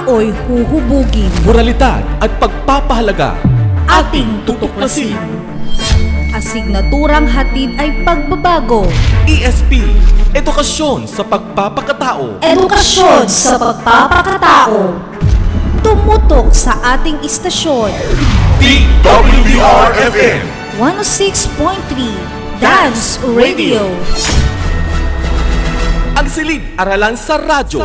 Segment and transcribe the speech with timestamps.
[0.00, 1.28] ako'y huhubugin.
[1.44, 3.36] moralidad at pagpapahalaga.
[3.84, 5.12] Ating tutuklasin.
[6.32, 8.88] Asignaturang hatid ay pagbabago.
[9.28, 9.84] ESP,
[10.32, 12.40] edukasyon sa pagpapakatao.
[12.40, 14.96] Edukasyon sa pagpapakatao.
[15.84, 17.92] Tumutok sa ating istasyon.
[18.56, 20.40] DWDR-FM
[20.80, 23.84] 106.3 Dance Radio.
[26.16, 27.84] Ang silid aralan sa radyo.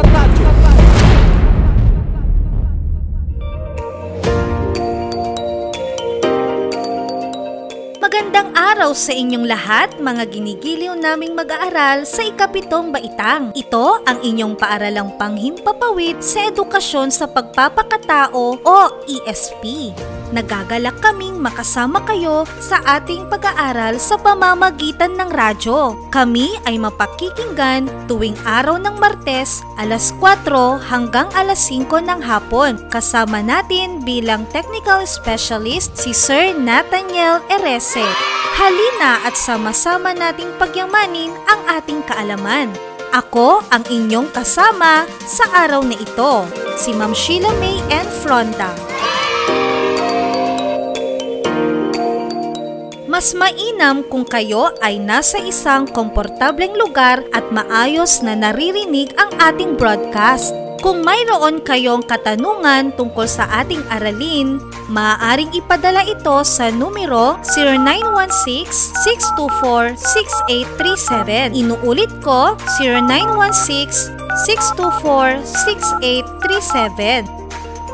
[8.25, 13.53] Magandang araw sa inyong lahat, mga ginigiliw naming mag-aaral sa ikapitong baitang.
[13.53, 19.93] Ito ang inyong paaralang panghimpapawid sa edukasyon sa pagpapakatao o ESP.
[20.33, 25.93] Nagagalak kaming makasama kayo sa ating pag-aaral sa pamamagitan ng radyo.
[26.09, 30.49] Kami ay mapakikinggan tuwing araw ng Martes alas 4
[30.89, 32.81] hanggang alas 5 ng hapon.
[32.89, 38.14] Kasama natin bilang technical specialist si Sir Nathaniel Erese.
[38.55, 42.73] Halina at sama-sama nating pagyamanin ang ating kaalaman.
[43.13, 46.43] Ako ang inyong kasama sa araw na ito,
[46.75, 48.07] si Ma'am Sheila May N.
[48.23, 48.73] Fronda.
[53.05, 59.79] Mas mainam kung kayo ay nasa isang komportableng lugar at maayos na naririnig ang ating
[59.79, 60.64] broadcast.
[60.85, 67.41] Kung mayroon kayong katanungan tungkol sa ating aralin, maaaring ipadala ito sa numero
[69.97, 71.57] 0916-624-6837.
[71.57, 72.53] Inuulit ko,
[74.45, 77.33] 0916-624-6837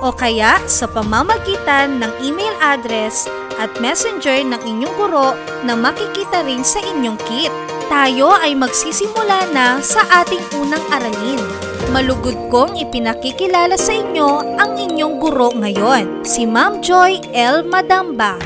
[0.04, 3.24] o kaya sa pamamagitan ng email address
[3.56, 5.32] at messenger ng inyong guro
[5.64, 7.56] na makikita rin sa inyong kit.
[7.88, 11.71] Tayo ay magsisimula na sa ating unang aralin.
[11.90, 17.66] Malugod kong ipinakikilala sa inyo ang inyong guro ngayon, si Ma'am Joy L.
[17.66, 18.38] Madamba.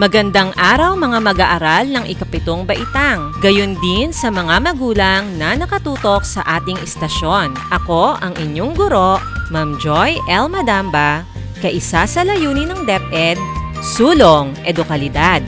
[0.00, 3.36] Magandang araw mga mag-aaral ng ikapitong baitang.
[3.44, 7.52] Gayon din sa mga magulang na nakatutok sa ating istasyon.
[7.68, 9.20] Ako ang inyong guro,
[9.52, 10.48] Ma'am Joy L.
[10.48, 11.20] Madamba,
[11.60, 13.36] kaisa sa layunin ng DepEd,
[13.84, 15.44] Sulong Edukalidad.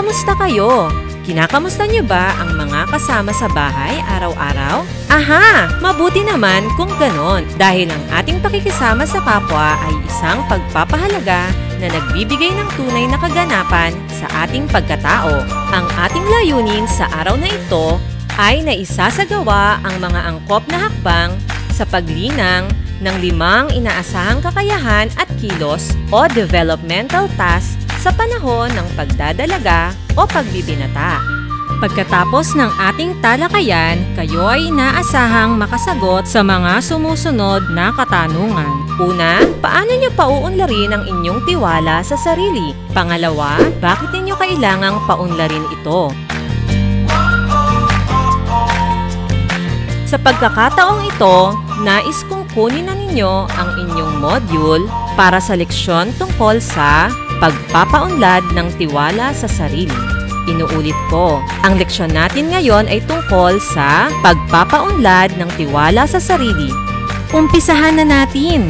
[0.00, 0.88] Kamusta kayo?
[1.28, 4.80] Kinakamusta niyo ba ang mga kasama sa bahay araw-araw?
[5.12, 5.76] Aha!
[5.76, 11.52] Mabuti naman kung ganon dahil ang ating pakikisama sa kapwa ay isang pagpapahalaga
[11.84, 15.44] na nagbibigay ng tunay na kaganapan sa ating pagkatao.
[15.68, 18.00] Ang ating layunin sa araw na ito
[18.40, 21.36] ay naisasagawa ang mga angkop na hakbang
[21.76, 22.72] sa paglinang
[23.04, 31.20] ng limang inaasahang kakayahan at kilos o developmental tasks sa panahon ng pagdadalaga o pagbibinata.
[31.80, 38.88] Pagkatapos ng ating talakayan, kayo ay inaasahang makasagot sa mga sumusunod na katanungan.
[39.00, 42.76] Una, paano niyo pauunlarin ang inyong tiwala sa sarili?
[42.92, 46.12] Pangalawa, bakit ninyo kailangang paunlarin ito?
[50.04, 54.84] Sa pagkakataong ito, nais kong kunin na ninyo ang inyong module
[55.16, 57.08] para sa leksyon tungkol sa
[57.40, 59.96] pagpapaunlad ng tiwala sa sarili.
[60.48, 66.68] Inuulit ko, ang leksyon natin ngayon ay tungkol sa pagpapaunlad ng tiwala sa sarili.
[67.32, 68.68] Umpisahan na natin!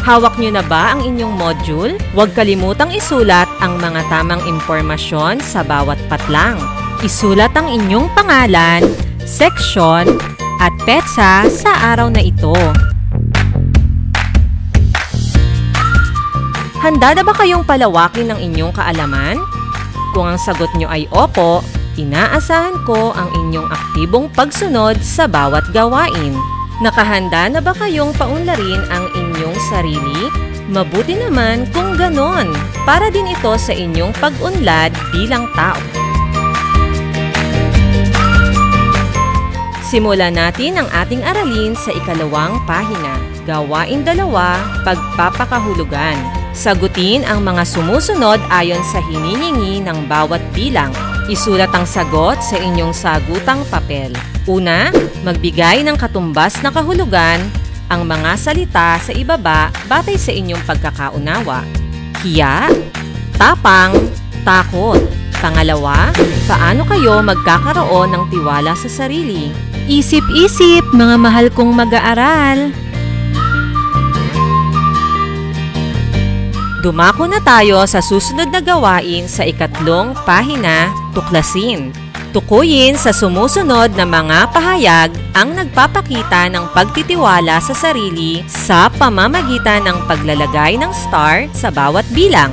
[0.00, 1.94] Hawak niyo na ba ang inyong module?
[2.18, 6.58] Huwag kalimutang isulat ang mga tamang impormasyon sa bawat patlang.
[7.04, 8.82] Isulat ang inyong pangalan,
[9.22, 10.10] seksyon,
[10.58, 12.56] at petsa sa araw na ito.
[16.80, 19.36] Handa na ba kayong palawakin ang inyong kaalaman?
[20.16, 21.60] Kung ang sagot nyo ay opo,
[22.00, 26.32] inaasahan ko ang inyong aktibong pagsunod sa bawat gawain.
[26.80, 30.32] Nakahanda na ba kayong paunlarin ang inyong sarili?
[30.72, 32.48] Mabuti naman kung ganon,
[32.88, 35.76] para din ito sa inyong pag-unlad bilang tao.
[39.84, 43.20] Simulan natin ang ating aralin sa ikalawang pahina.
[43.44, 46.39] Gawain dalawa, pagpapakahulugan.
[46.60, 50.92] Sagutin ang mga sumusunod ayon sa hinihingi ng bawat bilang.
[51.24, 54.12] Isulat ang sagot sa inyong sagutang papel.
[54.44, 54.92] Una,
[55.24, 57.40] magbigay ng katumbas na kahulugan
[57.88, 61.64] ang mga salita sa ibaba batay sa inyong pagkakaunawa.
[62.20, 62.68] Hiya,
[63.40, 63.96] tapang,
[64.44, 65.00] takot.
[65.40, 66.12] Pangalawa,
[66.44, 69.48] paano kayo magkakaroon ng tiwala sa sarili?
[69.88, 72.89] Isip-isip, mga mahal kong mag-aaral.
[76.80, 81.92] Dumako na tayo sa susunod na gawain sa ikatlong pahina, tuklasin.
[82.32, 90.08] Tukuyin sa sumusunod na mga pahayag ang nagpapakita ng pagtitiwala sa sarili sa pamamagitan ng
[90.08, 92.48] paglalagay ng star sa bawat bilang.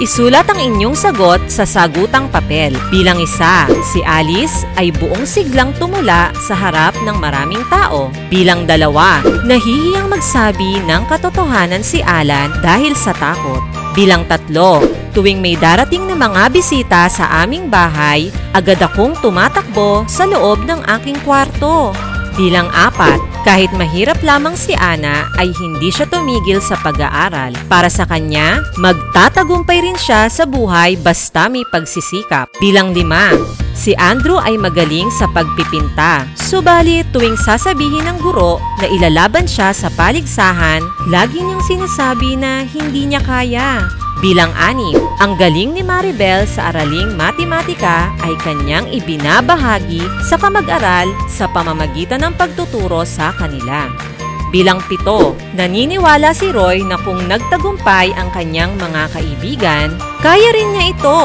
[0.00, 2.72] Isulat ang inyong sagot sa sagutang papel.
[2.88, 8.08] Bilang isa, si Alice ay buong siglang tumula sa harap ng maraming tao.
[8.32, 13.60] Bilang dalawa, nahihiyang magsabi ng katotohanan si Alan dahil sa takot.
[13.92, 14.80] Bilang tatlo,
[15.12, 20.80] tuwing may darating na mga bisita sa aming bahay, agad akong tumatakbo sa loob ng
[20.96, 21.92] aking kwarto.
[22.40, 27.56] Bilang apat, kahit mahirap lamang si Ana ay hindi siya tumigil sa pag-aaral.
[27.66, 32.52] Para sa kanya, magtatagumpay rin siya sa buhay basta may pagsisikap.
[32.60, 33.32] Bilang lima,
[33.76, 36.28] si Andrew ay magaling sa pagpipinta.
[36.36, 43.08] Subalit tuwing sasabihin ng guro na ilalaban siya sa paligsahan, lagi niyang sinasabi na hindi
[43.08, 43.99] niya kaya.
[44.20, 51.48] Bilang anim, ang galing ni Maribel sa araling matematika ay kanyang ibinabahagi sa kamag-aral sa
[51.48, 53.88] pamamagitan ng pagtuturo sa kanila.
[54.52, 59.88] Bilang pito, naniniwala si Roy na kung nagtagumpay ang kanyang mga kaibigan,
[60.20, 61.20] kaya rin niya ito.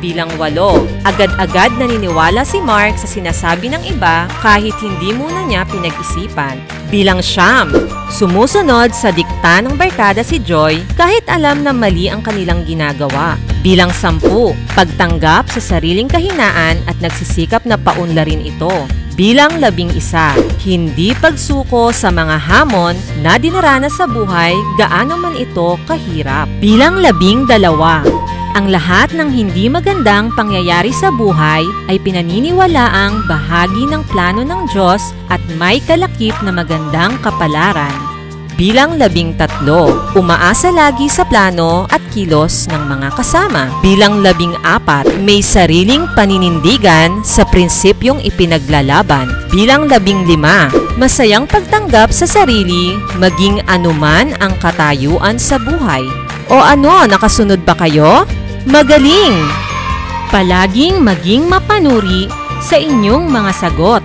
[0.00, 6.56] Bilang walo, agad-agad naniniwala si Mark sa sinasabi ng iba kahit hindi muna niya pinag-isipan.
[6.88, 7.68] Bilang siyam,
[8.08, 13.36] sumusunod sa dikta ng barkada si Joy kahit alam na mali ang kanilang ginagawa.
[13.60, 18.88] Bilang sampu, pagtanggap sa sariling kahinaan at nagsisikap na paunlarin ito.
[19.20, 20.32] Bilang labing isa,
[20.64, 26.48] hindi pagsuko sa mga hamon na dinaranas sa buhay gaano man ito kahirap.
[26.56, 28.00] Bilang labing dalawa,
[28.58, 35.14] ang lahat ng hindi magandang pangyayari sa buhay ay pinaniniwalaang bahagi ng plano ng Diyos
[35.30, 37.94] at may kalakip na magandang kapalaran.
[38.60, 43.72] Bilang labing tatlo, umaasa lagi sa plano at kilos ng mga kasama.
[43.80, 49.32] Bilang labing apat, may sariling paninindigan sa prinsipyong ipinaglalaban.
[49.48, 50.68] Bilang labing lima,
[51.00, 56.04] masayang pagtanggap sa sarili, maging anuman ang katayuan sa buhay.
[56.52, 58.28] O ano, nakasunod ba kayo?
[58.68, 59.40] Magaling!
[60.28, 62.28] Palaging maging mapanuri
[62.60, 64.04] sa inyong mga sagot.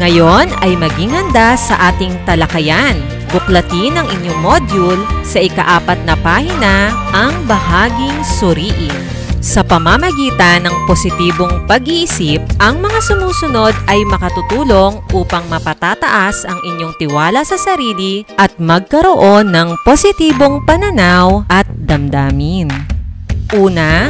[0.00, 2.96] Ngayon ay maging handa sa ating talakayan.
[3.28, 8.96] Buklatin ang inyong module sa ikaapat na pahina ang bahaging suriin.
[9.44, 17.44] Sa pamamagitan ng positibong pag-iisip, ang mga sumusunod ay makatutulong upang mapatataas ang inyong tiwala
[17.44, 22.99] sa sarili at magkaroon ng positibong pananaw at damdamin.
[23.50, 24.06] Una,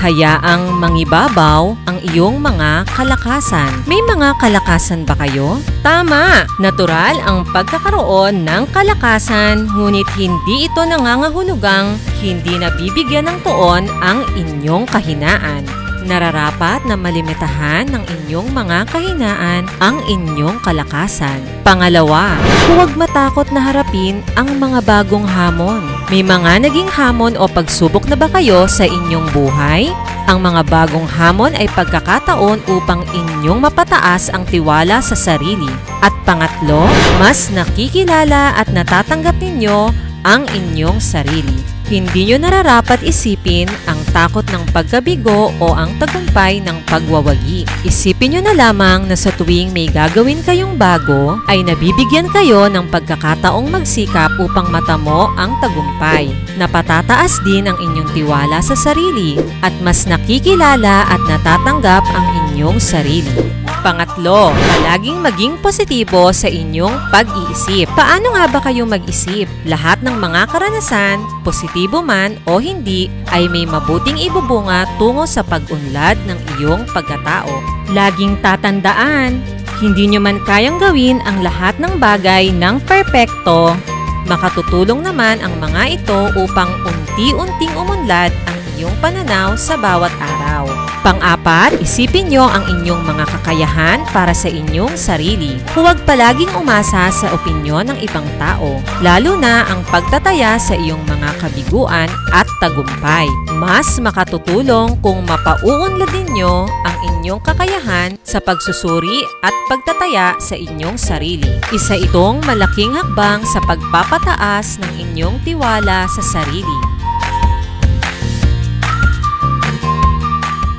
[0.00, 3.84] hayaang mangibabaw ang iyong mga kalakasan.
[3.84, 5.60] May mga kalakasan ba kayo?
[5.84, 6.48] Tama!
[6.56, 14.88] Natural ang pagkakaroon ng kalakasan ngunit hindi ito nangangahulugang hindi nabibigyan ng tuon ang inyong
[14.88, 15.68] kahinaan.
[16.08, 21.44] Nararapat na malimitahan ng inyong mga kahinaan ang inyong kalakasan.
[21.60, 22.40] Pangalawa,
[22.72, 25.84] huwag matakot na harapin ang mga bagong hamon.
[26.08, 29.92] May mga naging hamon o pagsubok na ba kayo sa inyong buhay?
[30.24, 35.68] Ang mga bagong hamon ay pagkakataon upang inyong mapataas ang tiwala sa sarili.
[36.00, 36.88] At pangatlo,
[37.20, 39.92] mas nakikilala at natatanggap ninyo
[40.24, 41.60] ang inyong sarili.
[41.92, 47.68] Hindi nyo nararapat isipin ang takot ng pagkabigo o ang tagumpay ng pagwawagi.
[47.84, 52.88] Isipin nyo na lamang na sa tuwing may gagawin kayong bago, ay nabibigyan kayo ng
[52.88, 56.32] pagkakataong magsikap upang matamo ang tagumpay.
[56.56, 63.67] Napatataas din ang inyong tiwala sa sarili at mas nakikilala at natatanggap ang inyong sarili.
[63.78, 67.86] Pangatlo, palaging maging positibo sa inyong pag-iisip.
[67.94, 69.46] Paano nga ba kayo mag-isip?
[69.62, 76.18] Lahat ng mga karanasan, positibo man o hindi, ay may mabuting ibubunga tungo sa pag-unlad
[76.26, 77.50] ng iyong pagkatao.
[77.94, 79.38] Laging tatandaan,
[79.78, 83.78] hindi nyo man kayang gawin ang lahat ng bagay ng perpekto,
[84.26, 90.87] makatutulong naman ang mga ito upang unti-unting umunlad ang iyong pananaw sa bawat araw.
[91.08, 95.56] Pang-apat, isipin nyo ang inyong mga kakayahan para sa inyong sarili.
[95.72, 101.32] Huwag palaging umasa sa opinyon ng ibang tao, lalo na ang pagtataya sa iyong mga
[101.40, 103.24] kabiguan at tagumpay.
[103.56, 111.48] Mas makatutulong kung mapauunlad ninyo ang inyong kakayahan sa pagsusuri at pagtataya sa inyong sarili.
[111.72, 116.87] Isa itong malaking hakbang sa pagpapataas ng inyong tiwala sa sarili.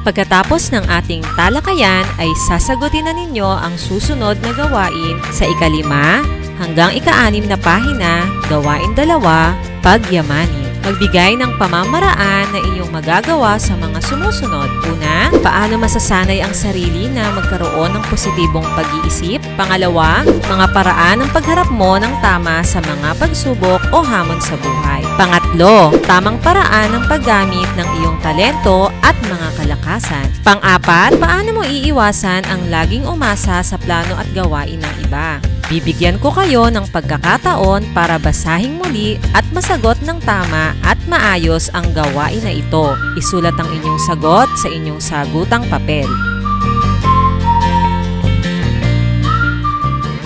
[0.07, 6.23] Pagkatapos ng ating talakayan ay sasagutin na ninyo ang susunod na gawain sa ikalima
[6.55, 9.51] hanggang ikaanim na pahina, gawain dalawa,
[9.83, 10.68] pagyamanin.
[10.89, 14.65] Magbigay ng pamamaraan na iyong magagawa sa mga sumusunod.
[14.89, 19.37] Una, paano masasanay ang sarili na magkaroon ng positibong pag-iisip?
[19.53, 25.05] Pangalawa, mga paraan ng pagharap mo ng tama sa mga pagsubok o hamon sa buhay.
[25.13, 30.25] Pangatlo, tamang paraan ng paggamit ng iyong talento at mga kalakasan.
[30.41, 35.37] Pang-apat, paano mo iiwasan ang laging umasa sa plano at gawain ng iba.
[35.69, 41.85] Bibigyan ko kayo ng pagkakataon para basahing muli at masagot ng tama at maayos ang
[41.93, 42.97] gawain na ito.
[43.13, 46.09] Isulat ang inyong sagot sa inyong sagutang papel.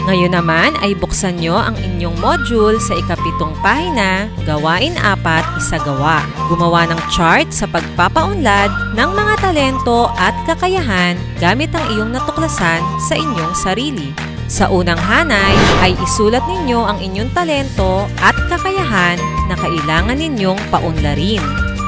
[0.07, 6.23] Ngayon naman ay buksan nyo ang inyong module sa ikapitong pahina, Gawain 4, Isagawa.
[6.47, 12.79] Gumawa ng chart sa pagpapaunlad ng mga talento at kakayahan gamit ang iyong natuklasan
[13.11, 14.32] sa inyong sarili.
[14.53, 19.17] Sa unang hanay ay isulat ninyo ang inyong talento at kakayahan
[19.49, 21.41] na kailangan ninyong paunlarin.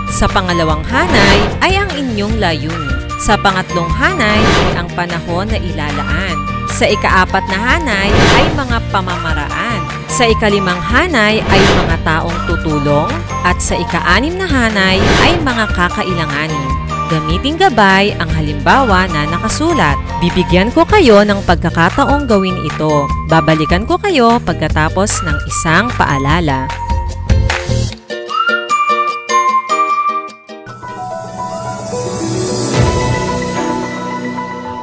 [0.09, 3.05] Sa pangalawang hanay ay ang inyong layunin.
[3.21, 6.37] Sa pangatlong hanay ay ang panahon na ilalaan.
[6.73, 9.85] Sa ikaapat na hanay ay mga pamamaraan.
[10.09, 13.13] Sa ikalimang hanay ay mga taong tutulong.
[13.45, 16.74] At sa ikaanim na hanay ay mga kakailanganin.
[17.05, 19.93] Gamiting gabay ang halimbawa na nakasulat.
[20.25, 23.05] Bibigyan ko kayo ng pagkakataong gawin ito.
[23.29, 26.65] Babalikan ko kayo pagkatapos ng isang paalala.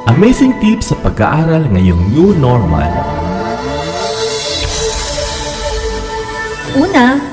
[0.07, 2.87] Amazing tips sa pag-aaral ngayong new normal.
[6.79, 7.32] Una,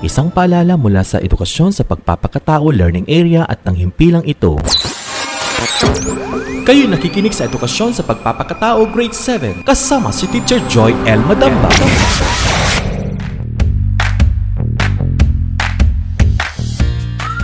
[0.00, 4.56] Isang paalala mula sa edukasyon sa pagpapakatao learning area at ng himpilang ito.
[6.64, 11.20] Kayo nakikinig sa edukasyon sa pagpapakatao grade 7 kasama si Teacher Joy L.
[11.28, 11.68] Madamba.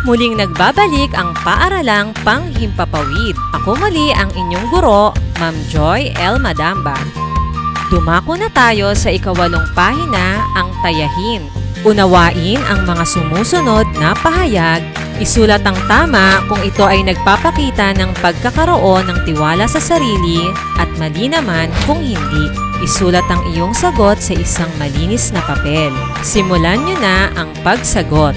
[0.09, 3.37] Muling nagbabalik ang paaralang panghimpapawid.
[3.53, 6.41] Ako muli ang inyong guro, Ma'am Joy L.
[6.41, 6.97] Madamba.
[7.93, 11.66] Dumako na tayo sa ikawalong pahina, ang tayahin.
[11.85, 14.81] Unawain ang mga sumusunod na pahayag.
[15.21, 20.49] Isulat ang tama kung ito ay nagpapakita ng pagkakaroon ng tiwala sa sarili
[20.81, 22.49] at mali naman kung hindi.
[22.81, 25.93] Isulat ang iyong sagot sa isang malinis na papel.
[26.21, 28.37] Simulan nyo na ang pagsagot.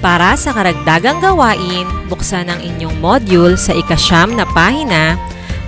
[0.00, 5.20] Para sa karagdagang gawain, buksan ang inyong module sa ikasyam na pahina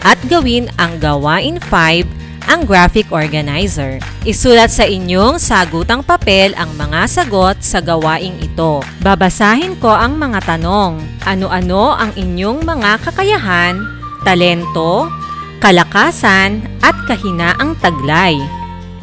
[0.03, 3.99] at gawin ang gawain 5 ang graphic organizer.
[4.23, 8.81] Isulat sa inyong sagutang papel ang mga sagot sa gawaing ito.
[9.03, 11.03] Babasahin ko ang mga tanong.
[11.27, 13.79] Ano-ano ang inyong mga kakayahan,
[14.23, 15.11] talento,
[15.59, 18.39] kalakasan at kahinaang taglay?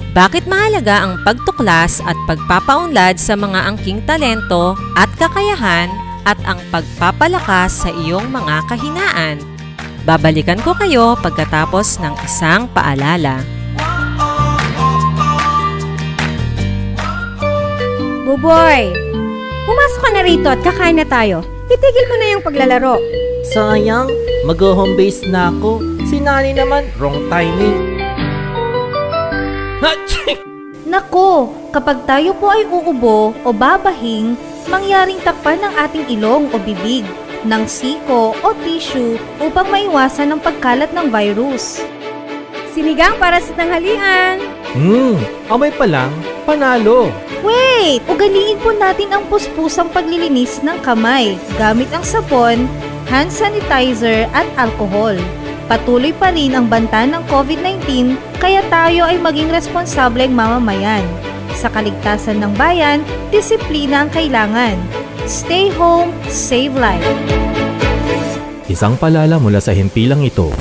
[0.10, 5.88] Bakit mahalaga ang pagtuklas at pagpapaunlad sa mga angking talento at kakayahan
[6.26, 9.59] at ang pagpapalakas sa iyong mga kahinaan?
[10.10, 13.46] Babalikan ko kayo pagkatapos ng isang paalala.
[18.26, 18.90] Buboy!
[19.70, 21.46] Pumasok ka na rito at kakain na tayo.
[21.70, 22.98] Itigil mo na yung paglalaro.
[23.54, 24.10] Sayang,
[24.50, 25.78] mag-home base na ako.
[26.10, 28.02] Si Nani naman, wrong timing.
[30.90, 34.34] Nako, kapag tayo po ay uubo o babahing,
[34.70, 37.06] mangyaring takpan ng ating ilong o bibig
[37.46, 41.80] ng siko o tissue upang maiwasan ang pagkalat ng virus.
[42.74, 44.42] Sinigang para sa tanghalian.
[44.76, 45.18] Hmm,
[45.50, 46.14] amay pa lang,
[46.46, 47.10] panalo.
[47.42, 48.04] Wait!
[48.06, 52.68] Ugaliin po natin ang puspusang paglilinis ng kamay gamit ang sabon,
[53.08, 55.16] hand sanitizer at alcohol.
[55.70, 61.06] Patuloy pa rin ang banta ng COVID-19 kaya tayo ay maging responsableng mamamayan.
[61.60, 63.04] Sa kaligtasan ng bayan,
[63.36, 64.80] disiplina ang kailangan.
[65.28, 67.04] Stay home, save life.
[68.72, 70.56] Isang palala mula sa himpilang ito.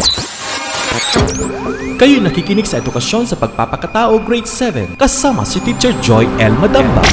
[2.03, 6.55] Kayo nakikinig sa edukasyon sa pagpapakatao grade 7 kasama si Teacher Joy L.
[6.59, 7.07] Madamba.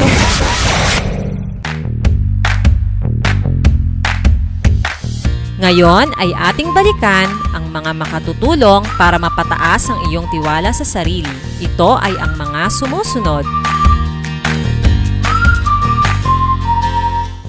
[5.61, 11.29] Ngayon ay ating balikan ang mga makatutulong para mapataas ang iyong tiwala sa sarili.
[11.61, 13.45] Ito ay ang mga sumusunod.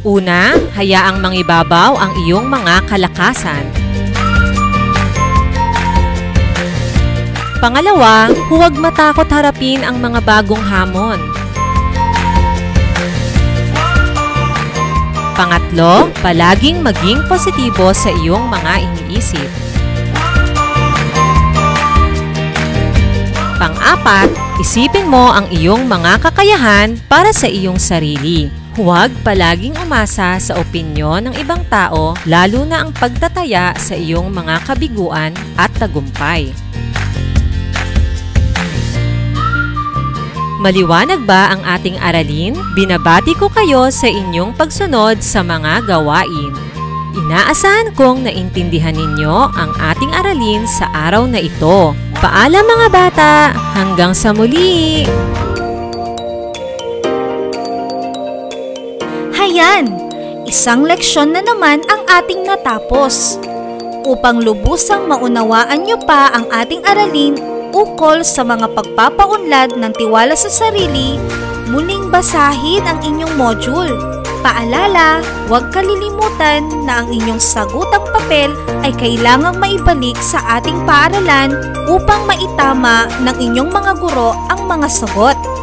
[0.06, 3.66] Una, hayaang mangibabaw ang iyong mga kalakasan.
[7.58, 11.19] Pangalawa, huwag matakot harapin ang mga bagong hamon.
[15.34, 19.50] Pangatlo, palaging maging positibo sa iyong mga iniisip.
[23.58, 24.30] Pang-apat,
[24.62, 28.65] isipin mo ang iyong mga kakayahan para sa iyong sarili.
[28.76, 34.69] Huwag palaging umasa sa opinyon ng ibang tao, lalo na ang pagtataya sa iyong mga
[34.69, 36.52] kabiguan at tagumpay.
[40.60, 42.52] Maliwanag ba ang ating aralin?
[42.76, 46.52] Binabati ko kayo sa inyong pagsunod sa mga gawain.
[47.17, 51.97] Inaasahan kong naintindihan ninyo ang ating aralin sa araw na ito.
[52.21, 53.32] Paalam mga bata!
[53.73, 55.08] Hanggang sa muli!
[59.36, 59.92] Hayan!
[60.49, 63.36] Isang leksyon na naman ang ating natapos.
[64.08, 67.36] Upang lubusang maunawaan nyo pa ang ating aralin
[67.76, 71.20] ukol sa mga pagpapaunlad ng tiwala sa sarili,
[71.68, 73.92] muling basahin ang inyong module.
[74.40, 75.20] Paalala,
[75.52, 81.52] huwag kalilimutan na ang inyong sagutang papel ay kailangang maibalik sa ating paaralan
[81.84, 85.55] upang maitama ng inyong mga guro ang mga sagot.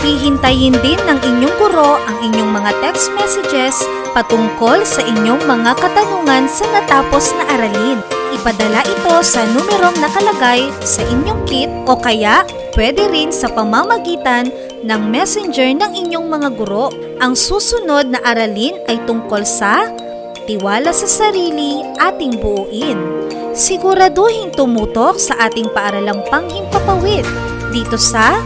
[0.00, 3.76] Hihintayin din ng inyong guro ang inyong mga text messages
[4.16, 8.00] patungkol sa inyong mga katanungan sa natapos na aralin.
[8.32, 14.48] Ipadala ito sa numerong nakalagay sa inyong kit o kaya pwede rin sa pamamagitan
[14.80, 16.88] ng messenger ng inyong mga guro.
[17.20, 19.84] Ang susunod na aralin ay tungkol sa
[20.48, 22.96] tiwala sa sarili ating buuin.
[23.52, 27.28] Siguraduhin tumutok sa ating paaralang panghimpapawid
[27.68, 28.40] dito sa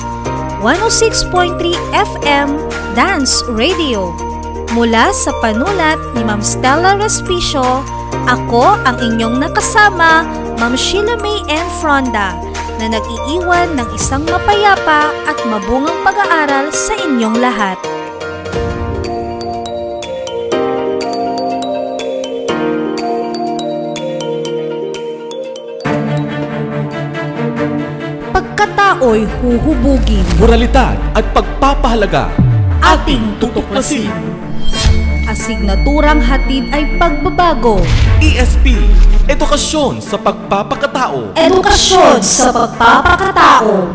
[0.64, 2.56] 106.3 FM
[2.96, 4.16] Dance Radio.
[4.72, 7.84] Mula sa panulat ni Ma'am Stella Respicio,
[8.24, 10.24] ako ang inyong nakasama,
[10.56, 11.68] Ma'am Sheila May N.
[11.84, 12.32] Fronda,
[12.80, 17.76] na nag-iiwan ng isang mapayapa at mabungang pag-aaral sa inyong lahat.
[28.84, 32.28] Pagkatao'y huhubugin, Moralidad at pagpapahalaga.
[32.84, 34.12] ating tutuklasin.
[35.24, 37.80] asignaturang hatid ay pagbabago,
[38.20, 38.76] ESP,
[39.24, 41.32] Edukasyon sa Pagpapakatao.
[41.32, 43.88] edukasyon sa pagpapakatao.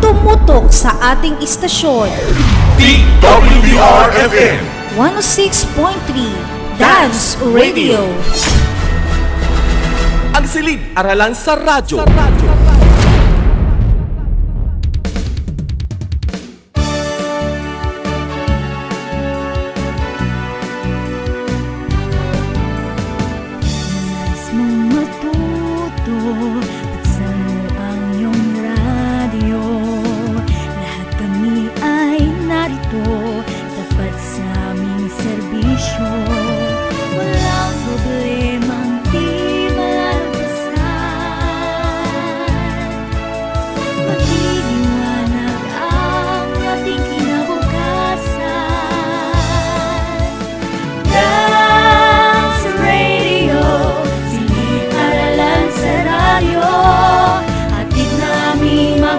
[0.00, 2.08] Tumutok sa ating istasyon,
[2.80, 4.56] DWDR-FM
[4.96, 8.08] 106.3 Dance Radio.
[10.32, 12.00] Ang silid aralan sa radyo.
[12.00, 12.57] Nais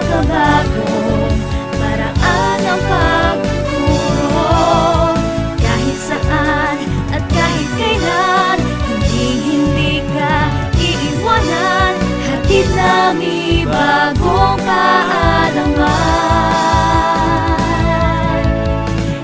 [0.00, 1.36] makabagong
[1.76, 4.56] Paraan ang pagtuturo.
[5.60, 6.76] Kahit saan
[7.12, 8.58] at kahit kailan
[8.88, 10.36] Hindi-hindi ka
[10.80, 11.94] iiwanan.
[12.24, 16.00] Hatid namin bagong kaalaman.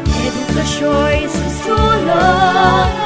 [0.05, 3.06] Edukasyo'y susulong